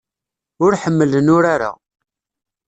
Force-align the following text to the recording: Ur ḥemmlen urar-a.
Ur 0.63 0.73
ḥemmlen 0.81 1.27
urar-a. 1.35 1.71